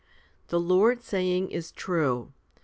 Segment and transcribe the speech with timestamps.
[0.47, 2.33] 3 The Lord's saying* is true.